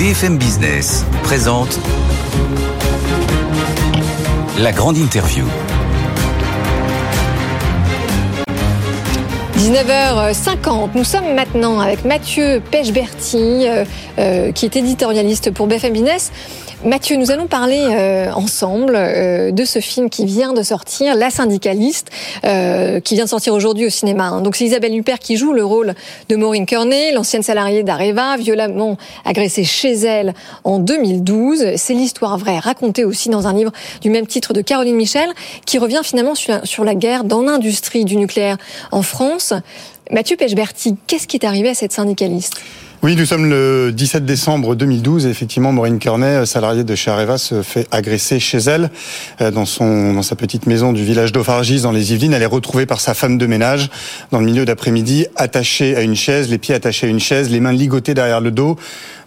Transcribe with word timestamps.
BFM 0.00 0.38
Business 0.38 1.04
présente 1.24 1.78
la 4.58 4.72
grande 4.72 4.96
interview. 4.96 5.44
19h50, 9.60 10.92
nous 10.94 11.04
sommes 11.04 11.34
maintenant 11.34 11.80
avec 11.80 12.06
Mathieu 12.06 12.62
Pechberti, 12.70 13.68
euh, 13.68 13.84
euh, 14.18 14.52
qui 14.52 14.64
est 14.64 14.74
éditorialiste 14.74 15.50
pour 15.50 15.66
BFM 15.66 15.92
Business. 15.92 16.32
Mathieu, 16.82 17.16
nous 17.16 17.30
allons 17.30 17.46
parler 17.46 17.88
euh, 17.90 18.32
ensemble 18.32 18.94
euh, 18.96 19.50
de 19.50 19.64
ce 19.66 19.80
film 19.80 20.08
qui 20.08 20.24
vient 20.24 20.54
de 20.54 20.62
sortir, 20.62 21.14
La 21.14 21.28
syndicaliste, 21.28 22.08
euh, 22.46 23.00
qui 23.00 23.16
vient 23.16 23.24
de 23.24 23.28
sortir 23.28 23.52
aujourd'hui 23.52 23.84
au 23.84 23.90
cinéma. 23.90 24.28
Hein. 24.28 24.40
Donc 24.40 24.56
c'est 24.56 24.64
Isabelle 24.64 24.96
Huppert 24.96 25.18
qui 25.18 25.36
joue 25.36 25.52
le 25.52 25.62
rôle 25.62 25.92
de 26.30 26.36
Maureen 26.36 26.64
Kearney, 26.64 27.12
l'ancienne 27.12 27.42
salariée 27.42 27.82
d'Areva, 27.82 28.38
violemment 28.38 28.96
agressée 29.26 29.62
chez 29.62 29.92
elle 29.92 30.32
en 30.64 30.78
2012. 30.78 31.76
C'est 31.76 31.92
l'histoire 31.92 32.38
vraie, 32.38 32.58
racontée 32.58 33.04
aussi 33.04 33.28
dans 33.28 33.46
un 33.46 33.52
livre 33.52 33.72
du 34.00 34.08
même 34.08 34.26
titre 34.26 34.54
de 34.54 34.62
Caroline 34.62 34.96
Michel, 34.96 35.28
qui 35.66 35.78
revient 35.78 36.00
finalement 36.02 36.34
sur 36.34 36.54
la, 36.54 36.64
sur 36.64 36.84
la 36.84 36.94
guerre 36.94 37.24
dans 37.24 37.42
l'industrie 37.42 38.06
du 38.06 38.16
nucléaire 38.16 38.56
en 38.90 39.02
France. 39.02 39.49
Mathieu 40.10 40.36
Pechberti, 40.36 40.96
qu'est-ce 41.06 41.26
qui 41.26 41.36
est 41.36 41.44
arrivé 41.44 41.68
à 41.68 41.74
cette 41.74 41.92
syndicaliste? 41.92 42.60
Oui, 43.02 43.16
nous 43.16 43.24
sommes 43.24 43.48
le 43.48 43.92
17 43.92 44.26
décembre 44.26 44.74
2012. 44.74 45.24
effectivement, 45.24 45.72
Maureen 45.72 45.98
Kearney, 45.98 46.44
salariée 46.44 46.84
de 46.84 46.94
chez 46.94 47.10
Areva, 47.10 47.38
se 47.38 47.62
fait 47.62 47.88
agresser 47.90 48.38
chez 48.38 48.58
elle, 48.58 48.90
euh, 49.40 49.50
dans, 49.50 49.64
son, 49.64 50.12
dans 50.12 50.20
sa 50.20 50.36
petite 50.36 50.66
maison 50.66 50.92
du 50.92 51.02
village 51.02 51.32
d'Ophargis, 51.32 51.80
dans 51.80 51.92
les 51.92 52.12
Yvelines. 52.12 52.34
Elle 52.34 52.42
est 52.42 52.46
retrouvée 52.46 52.84
par 52.84 53.00
sa 53.00 53.14
femme 53.14 53.38
de 53.38 53.46
ménage, 53.46 53.88
dans 54.32 54.38
le 54.38 54.44
milieu 54.44 54.66
d'après-midi, 54.66 55.28
attachée 55.36 55.96
à 55.96 56.02
une 56.02 56.14
chaise, 56.14 56.50
les 56.50 56.58
pieds 56.58 56.74
attachés 56.74 57.06
à 57.06 57.10
une 57.10 57.20
chaise, 57.20 57.48
les 57.48 57.60
mains 57.60 57.72
ligotées 57.72 58.12
derrière 58.12 58.42
le 58.42 58.50
dos, 58.50 58.76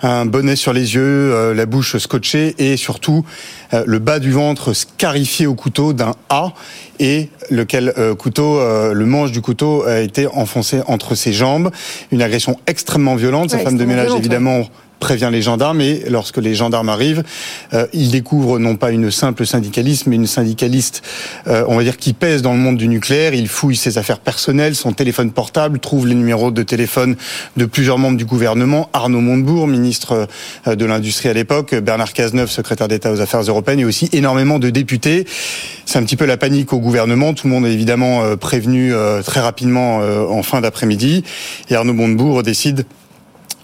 un 0.04 0.26
bonnet 0.26 0.56
sur 0.56 0.74
les 0.74 0.96
yeux, 0.96 1.02
euh, 1.34 1.54
la 1.54 1.66
bouche 1.66 1.98
scotchée 1.98 2.56
et 2.58 2.78
surtout 2.78 3.26
euh, 3.74 3.84
le 3.88 4.00
bas 4.00 4.20
du 4.20 4.32
ventre 4.32 4.74
scarifié 4.74 5.48
au 5.48 5.56
couteau 5.56 5.94
d'un 5.94 6.14
A 6.30 6.54
et 7.00 7.30
lequel 7.50 7.94
euh, 7.98 8.14
couteau, 8.14 8.60
le 8.94 9.06
manche 9.06 9.32
du 9.32 9.42
couteau 9.42 9.84
a 9.84 10.00
été 10.00 10.28
enfoncé 10.28 10.82
entre 10.88 11.16
ses 11.16 11.34
jambes. 11.34 11.72
Une 12.12 12.22
agression 12.22 12.60
extrêmement 12.68 13.16
violente. 13.16 13.50
Sa 13.50 13.60
femme 13.60 13.78
de 13.78 13.86
ménage, 13.86 14.12
évidemment, 14.18 14.68
prévient 15.04 15.30
les 15.34 15.42
gendarmes 15.42 15.82
et 15.82 16.06
lorsque 16.10 16.38
les 16.38 16.56
gendarmes 16.56 16.88
arrivent, 16.88 17.24
euh, 17.74 17.88
ils 17.92 18.10
découvrent 18.10 18.58
non 18.58 18.78
pas 18.78 18.92
une 18.92 19.12
simple 19.12 19.46
syndicaliste, 19.46 20.08
mais 20.08 20.16
une 20.16 20.28
syndicaliste, 20.28 21.04
euh, 21.48 21.66
on 21.68 21.76
va 21.76 21.84
dire, 21.84 21.98
qui 21.98 22.14
pèse 22.14 22.42
dans 22.42 22.54
le 22.54 22.60
monde 22.60 22.78
du 22.78 22.88
nucléaire. 22.88 23.34
Ils 23.34 23.50
fouillent 23.50 23.76
ses 23.76 23.98
affaires 23.98 24.20
personnelles, 24.20 24.76
son 24.76 24.94
téléphone 24.94 25.32
portable, 25.32 25.80
trouvent 25.80 26.08
les 26.08 26.16
numéros 26.16 26.52
de 26.52 26.64
téléphone 26.64 27.18
de 27.58 27.66
plusieurs 27.66 27.98
membres 27.98 28.16
du 28.16 28.24
gouvernement, 28.24 28.90
Arnaud 28.94 29.20
Montebourg, 29.20 29.68
ministre 29.68 30.30
euh, 30.68 30.76
de 30.76 30.86
l'Industrie 30.86 31.28
à 31.28 31.34
l'époque, 31.34 31.76
Bernard 31.76 32.14
Cazeneuve, 32.14 32.50
secrétaire 32.50 32.88
d'État 32.88 33.12
aux 33.12 33.20
Affaires 33.20 33.42
européennes, 33.42 33.82
et 33.82 33.86
aussi 33.86 34.08
énormément 34.14 34.58
de 34.58 34.70
députés. 34.70 35.26
C'est 35.86 36.00
un 36.00 36.04
petit 36.04 36.16
peu 36.16 36.26
la 36.26 36.38
panique 36.38 36.72
au 36.72 36.80
gouvernement. 36.80 37.34
Tout 37.34 37.48
le 37.48 37.54
monde 37.54 37.66
est 37.66 37.74
évidemment 37.74 38.24
euh, 38.24 38.38
prévenu 38.38 38.94
très 39.26 39.42
rapidement 39.42 39.98
en 39.98 40.44
fin 40.44 40.62
d'après-midi. 40.62 41.26
Et 41.70 41.76
Arnaud 41.76 41.94
Montebourg 41.94 42.42
décide 42.42 42.86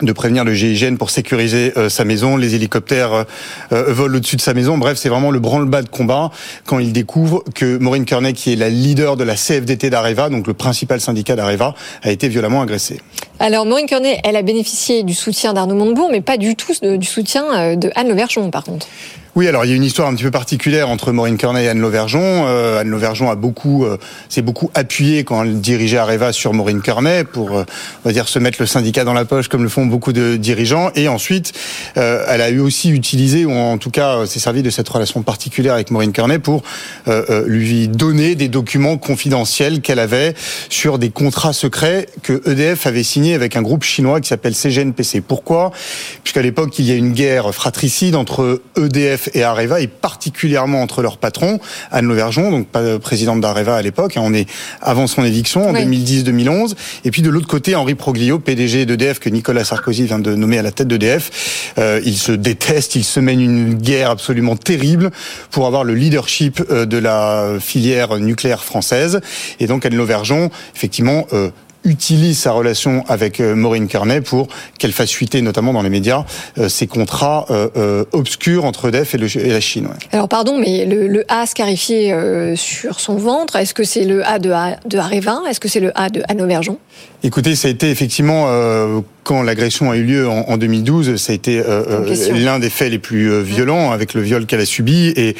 de 0.01 0.11
prévenir 0.11 0.43
le 0.45 0.53
GIGN 0.53 0.97
pour 0.97 1.09
sécuriser 1.09 1.73
euh, 1.77 1.89
sa 1.89 2.05
maison. 2.05 2.37
Les 2.37 2.55
hélicoptères 2.55 3.13
euh, 3.13 3.23
euh, 3.71 3.93
volent 3.93 4.17
au-dessus 4.17 4.35
de 4.35 4.41
sa 4.41 4.53
maison. 4.53 4.77
Bref, 4.77 4.97
c'est 4.97 5.09
vraiment 5.09 5.31
le 5.31 5.39
branle-bas 5.39 5.81
de 5.81 5.89
combat 5.89 6.31
quand 6.65 6.79
il 6.79 6.93
découvre 6.93 7.43
que 7.53 7.77
Maureen 7.77 8.05
Kearney, 8.05 8.33
qui 8.33 8.53
est 8.53 8.55
la 8.55 8.69
leader 8.69 9.17
de 9.17 9.23
la 9.23 9.35
CFDT 9.35 9.89
d'Areva, 9.89 10.29
donc 10.29 10.47
le 10.47 10.53
principal 10.53 11.01
syndicat 11.01 11.35
d'Areva, 11.35 11.75
a 12.01 12.11
été 12.11 12.27
violemment 12.29 12.61
agressée. 12.61 13.01
Alors, 13.39 13.65
Maureen 13.65 13.85
Kearney, 13.85 14.19
elle 14.23 14.35
a 14.35 14.41
bénéficié 14.41 15.03
du 15.03 15.13
soutien 15.13 15.53
d'Arnaud 15.53 15.75
Montebourg, 15.75 16.09
mais 16.11 16.21
pas 16.21 16.37
du 16.37 16.55
tout 16.55 16.73
du 16.81 17.07
soutien 17.07 17.75
de 17.75 17.89
Anne 17.95 18.09
Leverchon, 18.09 18.51
par 18.51 18.63
contre. 18.63 18.87
Oui, 19.35 19.47
alors 19.47 19.63
il 19.63 19.69
y 19.69 19.73
a 19.73 19.75
une 19.75 19.83
histoire 19.83 20.07
un 20.07 20.15
petit 20.15 20.23
peu 20.23 20.31
particulière 20.31 20.89
entre 20.89 21.11
Maureen 21.11 21.37
Kearney 21.37 21.63
et 21.63 21.69
Anne 21.69 21.79
Lauvergeon. 21.79 22.47
Euh, 22.47 22.81
Anne 22.81 22.89
Lauvergeon 22.89 23.29
a 23.29 23.35
beaucoup, 23.35 23.85
euh, 23.85 23.97
s'est 24.27 24.41
beaucoup 24.41 24.71
appuyée 24.73 25.23
quand 25.23 25.43
elle 25.43 25.61
dirigeait 25.61 25.97
Areva 25.97 26.33
sur 26.33 26.51
Maureen 26.51 26.81
Kearney 26.81 27.23
pour, 27.25 27.55
euh, 27.55 27.63
on 28.03 28.09
va 28.09 28.11
dire, 28.11 28.27
se 28.27 28.39
mettre 28.39 28.57
le 28.59 28.65
syndicat 28.65 29.03
dans 29.03 29.13
la 29.13 29.25
poche 29.25 29.47
comme 29.47 29.61
le 29.61 29.69
font 29.69 29.85
beaucoup 29.85 30.13
de 30.13 30.35
dirigeants. 30.35 30.89
Et 30.95 31.07
ensuite, 31.07 31.53
euh, 31.97 32.25
elle 32.27 32.41
a 32.41 32.49
eu 32.49 32.59
aussi 32.59 32.89
utilisé, 32.89 33.45
ou 33.45 33.51
en 33.51 33.77
tout 33.77 33.91
cas, 33.91 34.25
s'est 34.25 34.39
servi 34.39 34.63
de 34.63 34.71
cette 34.71 34.89
relation 34.89 35.21
particulière 35.21 35.75
avec 35.75 35.91
Maureen 35.91 36.11
Kearney 36.11 36.39
pour 36.39 36.63
lui 37.45 37.87
donner 37.87 38.35
des 38.35 38.47
documents 38.47 38.97
confidentiels 38.97 39.81
qu'elle 39.81 39.99
avait 39.99 40.33
sur 40.69 40.97
des 40.97 41.09
contrats 41.09 41.53
secrets 41.53 42.07
que 42.23 42.41
EDF 42.49 42.87
avait 42.87 43.03
signés 43.03 43.35
avec 43.35 43.55
un 43.55 43.61
groupe 43.61 43.83
chinois 43.83 44.21
qui 44.21 44.27
s'appelle 44.27 44.55
CGNPC. 44.55 45.21
Pourquoi? 45.21 45.71
Puisqu'à 46.23 46.41
l'époque, 46.41 46.77
il 46.79 46.85
y 46.85 46.91
a 46.91 46.95
une 46.95 47.13
guerre 47.13 47.53
fratricide 47.53 48.15
entre 48.15 48.61
EDF 48.77 49.18
et 49.33 49.43
Areva, 49.43 49.81
et 49.81 49.87
particulièrement 49.87 50.81
entre 50.81 51.01
leurs 51.01 51.17
patrons, 51.17 51.59
Anne 51.91 52.05
Lauvergeon, 52.05 52.51
donc 52.51 52.67
présidente 52.99 53.41
d'Areva 53.41 53.75
à 53.75 53.81
l'époque, 53.81 54.17
hein, 54.17 54.21
on 54.23 54.33
est 54.33 54.47
avant 54.81 55.07
son 55.07 55.23
éviction 55.23 55.69
en 55.69 55.73
2010-2011, 55.73 56.75
et 57.05 57.11
puis 57.11 57.21
de 57.21 57.29
l'autre 57.29 57.47
côté, 57.47 57.75
Henri 57.75 57.95
Proglio, 57.95 58.39
PDG 58.39 58.85
d'EDF, 58.85 59.19
que 59.19 59.29
Nicolas 59.29 59.63
Sarkozy 59.63 60.03
vient 60.03 60.19
de 60.19 60.35
nommer 60.35 60.57
à 60.57 60.61
la 60.61 60.71
tête 60.71 60.87
d'EDF. 60.87 61.73
Euh, 61.77 62.01
ils 62.05 62.17
se 62.17 62.31
détestent, 62.31 62.95
ils 62.95 63.03
se 63.03 63.19
mènent 63.19 63.41
une 63.41 63.75
guerre 63.75 64.11
absolument 64.11 64.55
terrible 64.55 65.11
pour 65.51 65.67
avoir 65.67 65.83
le 65.83 65.93
leadership 65.93 66.61
euh, 66.69 66.85
de 66.85 66.97
la 66.97 67.57
filière 67.59 68.17
nucléaire 68.17 68.63
française. 68.63 69.21
Et 69.59 69.67
donc 69.67 69.85
Anne 69.85 69.95
Lauvergeon, 69.95 70.49
effectivement, 70.75 71.27
euh, 71.33 71.49
utilise 71.89 72.37
sa 72.37 72.51
relation 72.51 73.03
avec 73.07 73.39
euh, 73.39 73.55
Maureen 73.55 73.87
Kearney 73.87 74.21
pour 74.21 74.47
qu'elle 74.77 74.91
fasse 74.91 75.11
fuiter, 75.11 75.41
notamment 75.41 75.73
dans 75.73 75.81
les 75.81 75.89
médias, 75.89 76.23
euh, 76.57 76.69
ces 76.69 76.87
contrats 76.87 77.45
euh, 77.49 78.05
obscurs 78.11 78.65
entre 78.65 78.89
EDF 78.89 79.15
et, 79.15 79.17
la 79.17 79.59
Chine. 79.59 79.87
Alors 80.11 80.29
pardon, 80.29 80.59
mais 80.59 80.85
le, 80.85 81.25
A 81.27 81.45
scarifié 81.45 82.15
sur 82.55 82.99
son 82.99 83.15
ventre, 83.15 83.55
est-ce 83.55 83.73
que 83.73 83.83
c'est 83.83 84.05
le 84.05 84.25
A 84.25 84.39
de, 84.39 84.51
de 84.87 84.97
Areva 84.97 85.41
Est-ce 85.49 85.59
que 85.59 85.67
c'est 85.67 85.79
le 85.79 85.91
A 85.99 86.09
de 86.09 86.21
Anne 86.29 86.41
Auvergeon 86.41 86.77
Écoutez, 87.23 87.55
ça 87.55 87.67
a 87.67 87.71
été 87.71 87.89
effectivement 87.89 88.47
quand 89.23 89.43
l'agression 89.43 89.91
a 89.91 89.97
eu 89.97 90.03
lieu 90.03 90.29
en, 90.29 90.57
2012, 90.57 91.17
ça 91.17 91.33
a 91.33 91.35
été 91.35 91.61
l'un 92.33 92.59
des 92.59 92.69
faits 92.69 92.91
les 92.91 92.99
plus 92.99 93.41
violents 93.41 93.91
avec 93.91 94.13
le 94.13 94.21
viol 94.21 94.45
qu'elle 94.45 94.61
a 94.61 94.65
subi 94.65 95.07
et 95.15 95.35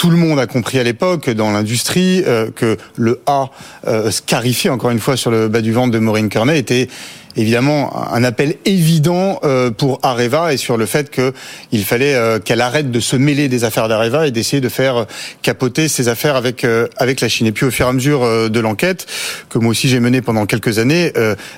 tout 0.00 0.08
le 0.08 0.16
monde 0.16 0.38
a 0.38 0.46
compris 0.46 0.78
à 0.78 0.82
l'époque 0.82 1.28
dans 1.28 1.50
l'industrie 1.50 2.22
euh, 2.26 2.50
que 2.50 2.78
le 2.96 3.20
A 3.26 3.50
euh, 3.86 4.10
scarifié 4.10 4.70
encore 4.70 4.88
une 4.88 4.98
fois 4.98 5.14
sur 5.14 5.30
le 5.30 5.48
bas 5.48 5.60
du 5.60 5.72
ventre 5.72 5.90
de 5.90 5.98
Maureen 5.98 6.30
Kearney 6.30 6.58
était 6.58 6.88
évidemment 7.36 8.12
un 8.12 8.24
appel 8.24 8.56
évident 8.64 9.40
euh, 9.44 9.70
pour 9.70 10.00
Areva 10.02 10.52
et 10.52 10.56
sur 10.56 10.76
le 10.76 10.86
fait 10.86 11.10
qu'il 11.10 11.84
fallait 11.84 12.14
euh, 12.14 12.38
qu'elle 12.38 12.60
arrête 12.60 12.90
de 12.90 13.00
se 13.00 13.16
mêler 13.16 13.48
des 13.48 13.64
affaires 13.64 13.88
d'Areva 13.88 14.26
et 14.26 14.30
d'essayer 14.30 14.60
de 14.60 14.68
faire 14.68 14.96
euh, 14.96 15.04
capoter 15.42 15.88
ses 15.88 16.08
affaires 16.08 16.36
avec 16.36 16.66
avec 16.96 17.20
la 17.20 17.28
Chine. 17.28 17.46
Et 17.46 17.52
puis 17.52 17.66
au 17.66 17.70
fur 17.70 17.86
et 17.86 17.88
à 17.88 17.92
mesure 17.92 18.50
de 18.50 18.60
l'enquête 18.60 19.06
que 19.48 19.58
moi 19.58 19.70
aussi 19.70 19.88
j'ai 19.88 20.00
menée 20.00 20.20
pendant 20.20 20.46
quelques 20.46 20.78
années, 20.78 21.12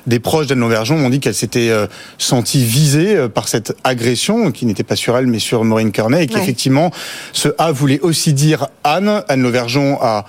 des 0.07 0.21
proches 0.21 0.47
d'Anne 0.47 0.61
Lauvergeon 0.61 0.97
m'ont 0.97 1.11
dit 1.11 1.21
qu'elle 1.21 1.35
s'était 1.35 1.71
sentie 2.19 2.65
visée 2.65 3.29
par 3.29 3.49
cette 3.49 3.75
agression 3.85 4.53
qui 4.53 4.67
n'était 4.67 4.85
pas 4.85 4.97
sur 4.97 5.17
elle 5.17 5.27
mais 5.27 5.39
sur 5.39 5.65
Maureen 5.65 5.93
Kearney 5.93 6.23
et 6.23 6.27
qu'effectivement 6.27 6.91
ce 7.33 7.49
A 7.59 7.73
voulait 7.73 8.01
aussi 8.01 8.33
dire 8.33 8.69
Anne. 8.85 9.23
Anne 9.29 9.43
Lauvergeon 9.43 9.99
a 10.01 10.25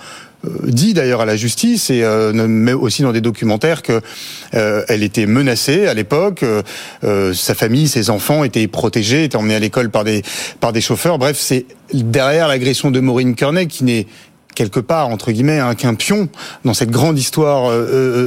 dit 0.66 0.94
d'ailleurs 0.94 1.22
à 1.22 1.26
la 1.26 1.36
justice 1.36 1.90
et 1.90 2.04
euh, 2.04 2.34
met 2.34 2.74
aussi 2.74 3.02
dans 3.02 3.12
des 3.12 3.22
documentaires 3.22 3.82
que 3.82 4.02
euh, 4.54 4.84
elle 4.88 5.04
était 5.04 5.26
menacée 5.26 5.88
à 5.88 5.94
l'époque, 5.94 6.44
sa 7.34 7.56
famille, 7.56 7.88
ses 7.88 8.10
enfants 8.10 8.44
étaient 8.44 8.68
protégés, 8.68 9.26
étaient 9.26 9.36
emmenés 9.36 9.56
à 9.56 9.60
l'école 9.60 9.90
par 9.90 10.04
des 10.04 10.22
par 10.60 10.74
des 10.74 10.82
chauffeurs. 10.82 11.18
Bref, 11.18 11.38
c'est 11.40 11.66
derrière 11.94 12.48
l'agression 12.48 12.92
de 12.92 13.00
Maureen 13.00 13.36
Kearney 13.36 13.68
qui 13.68 13.84
n'est 13.84 14.08
quelque 14.56 14.80
part 14.80 15.08
entre 15.08 15.32
guillemets 15.32 15.60
hein, 15.60 15.74
qu'un 15.74 15.96
pion 15.96 16.30
dans 16.64 16.76
cette 16.76 16.92
grande 16.92 17.18
histoire 17.18 17.72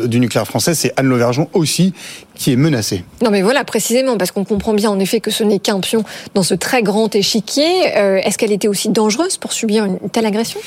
du 0.08 0.18
nucléaire 0.18 0.46
français, 0.46 0.74
c'est 0.74 0.92
Anne 0.96 1.06
Lauvergeon 1.06 1.48
aussi 1.52 1.92
qui 2.34 2.52
est 2.52 2.56
menacée. 2.56 3.04
Non 3.22 3.30
mais 3.30 3.42
voilà 3.42 3.64
précisément 3.64 4.16
parce 4.16 4.32
qu'on 4.32 4.44
comprend 4.44 4.74
bien 4.74 4.90
en 4.90 4.98
effet 4.98 5.20
que 5.20 5.30
ce 5.30 5.44
n'est 5.44 5.60
qu'un 5.60 5.80
pion 5.80 6.04
dans 6.34 6.42
ce 6.42 6.54
très 6.54 6.82
grand 6.82 7.14
échiquier. 7.14 7.84
Est-ce 7.94 8.38
qu'elle 8.38 8.52
était 8.52 8.68
aussi 8.68 8.88
dangereuse 8.88 9.36
pour 9.36 9.52
subir 9.52 9.84
une 9.84 9.98
telle 10.10 10.26
agression? 10.26 10.60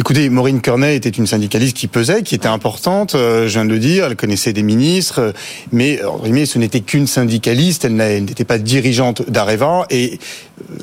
Écoutez, 0.00 0.30
Maureen 0.30 0.60
Kearney 0.60 0.94
était 0.94 1.08
une 1.08 1.26
syndicaliste 1.26 1.76
qui 1.76 1.88
pesait, 1.88 2.22
qui 2.22 2.36
était 2.36 2.46
importante, 2.46 3.16
euh, 3.16 3.48
je 3.48 3.54
viens 3.54 3.64
de 3.64 3.70
le 3.70 3.80
dire, 3.80 4.04
elle 4.04 4.14
connaissait 4.14 4.52
des 4.52 4.62
ministres, 4.62 5.18
euh, 5.18 5.32
mais 5.72 5.98
ce 6.46 6.58
n'était 6.60 6.82
qu'une 6.82 7.08
syndicaliste, 7.08 7.84
elle 7.84 7.96
n'était 7.96 8.44
pas 8.44 8.58
dirigeante 8.58 9.28
d'Areva, 9.28 9.86
et 9.90 10.20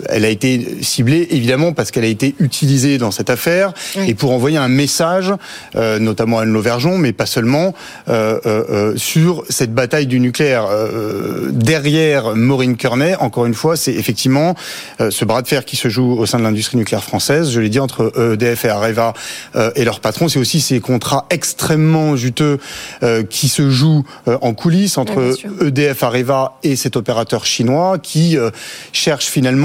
elle 0.09 0.25
a 0.25 0.29
été 0.29 0.77
ciblée 0.81 1.27
évidemment 1.31 1.73
parce 1.73 1.91
qu'elle 1.91 2.03
a 2.03 2.07
été 2.07 2.35
utilisée 2.39 2.97
dans 2.97 3.11
cette 3.11 3.29
affaire 3.29 3.73
Oui. 3.97 4.09
et 4.09 4.13
pour 4.13 4.31
envoyer 4.31 4.57
un 4.57 4.67
message, 4.67 5.31
euh, 5.75 5.99
notamment 5.99 6.39
à 6.39 6.43
Anne 6.43 6.53
Lauvergeon, 6.53 6.97
mais 6.97 7.13
pas 7.13 7.25
seulement, 7.25 7.73
euh, 8.09 8.39
euh, 8.45 8.63
euh, 8.69 8.93
sur 8.97 9.43
cette 9.49 9.73
bataille 9.73 10.07
du 10.07 10.19
nucléaire. 10.19 10.65
Euh, 10.69 11.49
derrière 11.51 12.35
Maureen 12.35 12.75
Kearney, 12.77 13.15
encore 13.19 13.45
une 13.45 13.53
fois, 13.53 13.75
c'est 13.75 13.93
effectivement 13.93 14.55
euh, 15.01 15.11
ce 15.11 15.25
bras 15.25 15.41
de 15.41 15.47
fer 15.47 15.65
qui 15.65 15.75
se 15.75 15.89
joue 15.89 16.13
au 16.17 16.25
sein 16.25 16.37
de 16.39 16.43
l'industrie 16.43 16.77
nucléaire 16.77 17.03
française. 17.03 17.51
Je 17.51 17.59
l'ai 17.59 17.69
dit 17.69 17.79
entre 17.79 18.11
EDF 18.33 18.65
et 18.65 18.69
Areva 18.69 19.13
euh, 19.55 19.71
et 19.75 19.83
leurs 19.85 19.99
patrons. 19.99 20.27
C'est 20.27 20.39
aussi 20.39 20.61
ces 20.61 20.79
contrats 20.79 21.25
extrêmement 21.29 22.15
juteux 22.15 22.59
euh, 23.03 23.23
qui 23.23 23.47
se 23.49 23.69
jouent 23.69 24.03
euh, 24.27 24.37
en 24.41 24.53
coulisses 24.53 24.97
entre. 24.97 25.35
EDF, 25.61 26.03
Areva 26.03 26.57
et 26.63 26.75
cet 26.75 26.95
opérateur 26.95 27.45
chinois 27.45 27.97
qui 27.97 28.37
euh, 28.37 28.49
cherche 28.91 29.25
finalement 29.25 29.64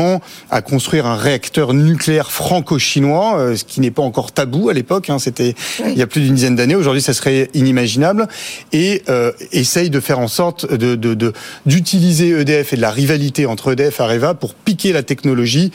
à 0.50 0.62
construire 0.62 1.06
un 1.06 1.16
réacteur 1.16 1.74
nucléaire 1.74 2.30
franco-chinois, 2.30 3.36
euh, 3.38 3.56
ce 3.56 3.64
qui 3.64 3.80
n'est 3.80 3.90
pas 3.90 4.02
encore 4.02 4.32
tabou 4.32 4.68
à 4.68 4.72
l'époque. 4.72 5.10
hein, 5.10 5.18
C'était 5.18 5.54
Oui. 5.84 5.92
il 5.92 5.98
y 5.98 6.02
a 6.02 6.06
plus 6.06 6.20
d'une 6.22 6.34
dizaine 6.34 6.56
d'années. 6.56 6.74
Aujourd'hui, 6.76 7.02
ça 7.02 7.12
serait 7.14 7.48
inimaginable. 7.54 8.28
Et 8.72 9.02
euh, 9.08 9.32
essaye 9.52 9.90
de 9.90 10.00
faire 10.00 10.18
en 10.18 10.28
sorte 10.28 10.70
de 10.72 10.94
de- 10.94 11.14
de- 11.14 11.32
d'utiliser 11.66 12.28
EDF 12.30 12.72
et 12.72 12.76
de 12.76 12.80
la 12.80 12.90
rivalité 12.90 13.46
entre 13.46 13.72
EDF 13.72 14.00
et 14.00 14.02
Areva 14.02 14.34
pour 14.34 14.54
piquer 14.54 14.92
la 14.92 15.02
technologie 15.02 15.70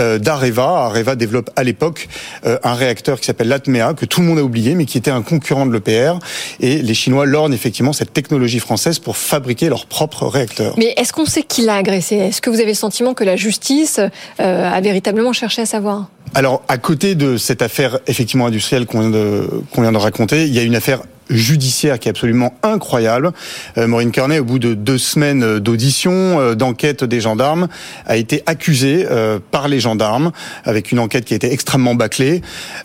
euh, 0.00 0.18
d'Areva. 0.18 0.86
Areva 0.86 1.14
développe 1.16 1.50
à 1.56 1.62
l'époque 1.64 2.08
euh, 2.44 2.58
un 2.62 2.74
réacteur 2.74 3.18
qui 3.20 3.26
s'appelle 3.26 3.48
l'Atmea, 3.48 3.94
que 3.94 4.04
tout 4.04 4.20
le 4.20 4.26
monde 4.26 4.38
a 4.38 4.42
oublié, 4.42 4.74
mais 4.74 4.84
qui 4.84 4.98
était 4.98 5.10
un 5.10 5.22
concurrent 5.22 5.66
de 5.66 5.72
l'EPR. 5.72 6.18
Et 6.60 6.82
les 6.82 6.94
Chinois 6.94 7.24
lornent 7.26 7.54
effectivement 7.54 7.92
cette 7.92 8.12
technologie 8.12 8.58
française 8.60 8.98
pour 8.98 9.16
fabriquer 9.16 9.68
leur 9.68 9.86
propre 9.86 10.26
réacteur. 10.26 10.74
Mais 10.76 10.92
est-ce 10.96 11.12
qu'on 11.12 11.26
sait 11.26 11.42
qui 11.42 11.62
l'a 11.62 11.76
agressé? 11.76 12.16
Est-ce 12.16 12.40
que 12.42 12.50
vous 12.50 12.60
avez 12.60 12.68
le 12.72 12.74
sentiment 12.74 13.14
que 13.14 13.24
la 13.24 13.36
justice 13.36 13.65
euh, 13.98 14.08
a 14.38 14.80
véritablement 14.80 15.32
cherché 15.32 15.62
à 15.62 15.66
savoir 15.66 16.08
Alors, 16.34 16.62
à 16.68 16.78
côté 16.78 17.14
de 17.14 17.36
cette 17.36 17.62
affaire 17.62 17.98
effectivement 18.06 18.46
industrielle 18.46 18.86
qu'on 18.86 19.00
vient 19.00 19.92
de, 19.92 19.98
raconter, 19.98 20.46
il 20.46 20.54
y 20.54 20.58
a 20.58 20.62
une 20.62 20.76
affaire 20.76 21.00
judiciaire 21.28 21.98
qui 21.98 22.08
est 22.08 22.10
absolument 22.10 22.54
incroyable. 22.62 23.32
Euh, 23.78 23.86
Maureen 23.86 24.10
Kearney, 24.12 24.38
au 24.38 24.44
bout 24.44 24.58
de 24.58 24.74
deux 24.74 24.98
semaines 24.98 25.42
euh, 25.42 25.60
d'audition, 25.60 26.12
euh, 26.12 26.54
d'enquête 26.54 27.04
des 27.04 27.20
gendarmes, 27.20 27.68
a 28.06 28.16
été 28.16 28.42
accusée 28.46 29.06
euh, 29.10 29.38
par 29.50 29.66
les 29.66 29.80
gendarmes, 29.80 30.30
avec 30.64 30.92
une 30.92 30.98
enquête 30.98 31.24
qui 31.24 31.34
a 31.34 31.36
été 31.36 31.52
extrêmement 31.52 31.94
bâclée, 31.94 32.42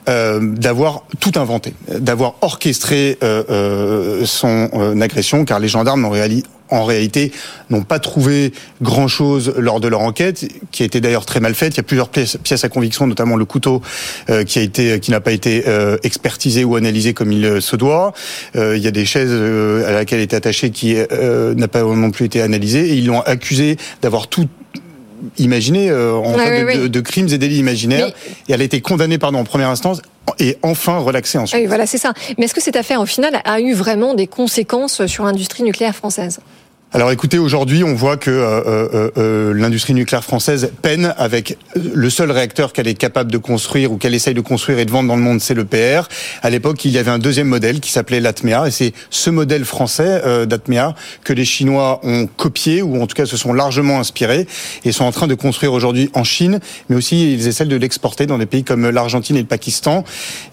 euh, 0.10 0.40
d'avoir 0.42 1.04
tout 1.20 1.34
inventé, 1.36 1.74
d'avoir 1.88 2.36
orchestré 2.42 3.18
euh, 3.24 3.44
euh, 3.50 4.26
son 4.26 4.70
euh, 4.74 5.00
agression, 5.02 5.46
car 5.46 5.60
les 5.60 5.68
gendarmes 5.68 6.06
en 6.06 6.10
réalité 6.10 6.48
en 6.72 6.86
réalité, 6.86 7.32
n'ont 7.70 7.84
pas 7.84 8.00
trouvé 8.00 8.54
grand-chose 8.82 9.54
lors 9.58 9.80
de 9.80 9.88
leur 9.88 10.02
enquête, 10.02 10.48
qui 10.72 10.84
a 10.84 10.86
été 10.86 11.02
d'ailleurs 11.02 11.26
très 11.26 11.40
mal 11.40 11.54
faite. 11.54 11.74
Il 11.76 11.78
y 11.78 11.80
a 11.82 11.84
plusieurs 11.84 12.10
pièces, 12.10 12.38
à 12.64 12.70
conviction, 12.70 13.06
notamment 13.08 13.36
le 13.36 13.46
couteau 13.46 13.82
euh, 14.30 14.44
qui 14.44 14.60
a 14.60 14.62
été, 14.62 15.00
qui 15.00 15.12
n'a 15.12 15.20
pas 15.20 15.32
été 15.34 15.66
euh, 15.68 15.98
expertisé 16.04 16.64
ou 16.64 16.76
analysé 16.76 17.14
comme 17.14 17.32
il 17.32 17.46
euh, 17.46 17.62
se 17.62 17.76
doit. 17.76 18.14
Euh, 18.56 18.76
il 18.78 18.84
y 18.84 18.88
a 18.88 18.92
des 18.92 19.06
chaises 19.06 19.30
euh, 19.32 19.88
à 19.88 19.92
laquelle 19.92 20.20
elle 20.20 20.26
était 20.26 20.36
attachée 20.38 20.72
qui 20.72 20.96
euh, 20.96 21.54
n'a 21.56 21.68
pas 21.68 21.84
non 21.84 22.10
plus 22.12 22.26
été 22.26 22.42
analysée. 22.42 22.90
Et 22.92 22.94
ils 22.96 23.06
l'ont 23.08 23.22
accusé 23.22 23.78
d'avoir 24.02 24.28
tout 24.28 24.48
imaginé 25.38 25.90
euh, 25.90 26.14
en 26.16 26.34
Ouais, 26.36 26.46
fait 26.46 26.64
ouais, 26.82 26.90
de, 26.90 27.00
crimes 27.02 27.28
et 27.32 27.38
délits 27.38 27.60
imaginaires. 27.60 28.08
Mais- 28.08 28.32
Et 28.50 28.54
elle 28.54 28.62
a 28.62 28.64
été 28.64 28.82
condamnée 28.82 29.18
pardon, 29.18 29.40
en 29.40 29.44
première 29.44 29.70
instance 29.70 30.02
et 30.40 30.58
enfin 30.62 30.98
relaxée 30.98 31.38
ensuite. 31.38 31.58
Ah 31.58 31.62
Oui, 31.62 31.68
voilà, 31.68 31.86
c'est 31.86 31.98
ça. 31.98 32.14
Mais 32.38 32.46
est-ce 32.46 32.54
que 32.54 32.62
cette 32.62 32.76
affaire, 32.76 33.02
au 33.02 33.06
final, 33.06 33.42
a 33.44 33.60
eu 33.62 33.74
vraiment 33.74 34.14
des 34.14 34.28
conséquences 34.28 35.06
sur 35.06 35.24
l'industrie 35.24 35.64
nucléaire 35.64 35.96
française? 35.96 36.40
Alors 36.94 37.10
écoutez, 37.10 37.40
aujourd'hui, 37.40 37.86
on 37.86 37.94
voit 37.94 38.18
que 38.18 38.30
euh, 38.30 38.62
euh, 38.68 39.12
euh, 39.18 39.54
l'industrie 39.54 39.94
nucléaire 39.94 40.26
française 40.26 40.74
peine 40.82 41.14
avec 41.18 41.58
euh, 41.78 41.80
le 41.94 42.10
seul 42.10 42.30
réacteur 42.32 42.74
qu'elle 42.74 42.90
est 42.90 42.96
capable 42.96 43.32
de 43.32 43.38
construire 43.38 43.94
ou 43.94 43.98
qu'elle 43.98 44.14
essaye 44.14 44.34
de 44.34 44.42
construire 44.42 44.78
et 44.78 44.84
de 44.84 44.92
vendre 44.92 45.08
dans 45.08 45.16
le 45.16 45.22
monde, 45.22 45.40
c'est 45.40 45.54
le 45.54 45.64
PR. 45.64 46.10
À 46.42 46.50
l'époque, 46.50 46.84
il 46.84 46.92
y 46.92 46.98
avait 46.98 47.10
un 47.10 47.18
deuxième 47.18 47.48
modèle 47.48 47.80
qui 47.80 47.92
s'appelait 47.92 48.20
l'Atmea, 48.20 48.68
et 48.68 48.72
c'est 48.72 48.92
ce 49.10 49.30
modèle 49.30 49.64
français 49.64 50.22
euh, 50.26 50.46
d'Atmea 50.46 50.94
que 51.24 51.32
les 51.32 51.46
Chinois 51.46 52.02
ont 52.04 52.28
copié 52.28 52.82
ou 52.82 53.02
en 53.02 53.08
tout 53.08 53.16
cas 53.16 53.26
se 53.26 53.38
sont 53.38 53.54
largement 53.54 53.98
inspirés 53.98 54.46
et 54.84 54.92
sont 54.92 55.06
en 55.06 55.14
train 55.14 55.28
de 55.28 55.36
construire 55.36 55.72
aujourd'hui 55.72 56.10
en 56.14 56.26
Chine, 56.26 56.60
mais 56.90 56.98
aussi 56.98 57.34
ils 57.34 57.48
essaient 57.48 57.64
de 57.64 57.78
l'exporter 57.78 58.26
dans 58.26 58.38
des 58.38 58.46
pays 58.46 58.66
comme 58.66 58.90
l'Argentine 58.90 59.38
et 59.38 59.42
le 59.42 59.48
Pakistan. 59.48 60.04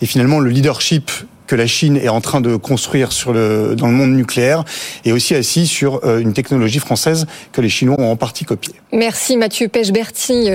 Et 0.03 0.07
finalement, 0.07 0.39
le 0.39 0.51
leadership 0.51 1.11
que 1.49 1.57
la 1.57 1.67
Chine 1.67 1.97
est 1.97 2.09
en 2.09 2.21
train 2.21 2.41
de 2.41 2.55
construire 2.55 3.11
sur 3.11 3.33
le, 3.33 3.75
dans 3.75 3.89
le 3.89 3.95
monde 3.95 4.13
nucléaire 4.13 4.65
est 5.05 5.11
aussi 5.11 5.35
assis 5.35 5.67
sur 5.67 6.05
euh, 6.05 6.21
une 6.21 6.33
technologie 6.33 6.79
française 6.79 7.27
que 7.53 7.61
les 7.61 7.69
Chinois 7.69 7.97
ont 7.99 8.13
en 8.13 8.17
partie 8.17 8.45
copiée. 8.45 8.75
Merci 8.93 9.37
Mathieu 9.37 9.67
Pechberti. 9.69 10.47